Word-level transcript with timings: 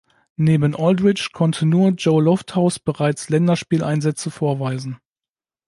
Neben 0.35 0.75
Aldridge 0.75 1.29
konnte 1.31 1.67
nur 1.67 1.91
Joe 1.91 2.23
Lofthouse 2.23 2.79
bereits 2.79 3.29
Länderspieleinsätze 3.29 4.31
vorweisen. 4.31 4.97